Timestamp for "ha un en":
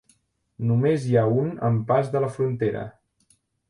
1.19-1.79